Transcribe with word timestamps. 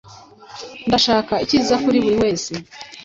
Ndashaka 0.87 1.33
icyiza 1.43 1.75
kuri 1.83 1.97
buri 2.03 2.17
wese. 2.23 2.51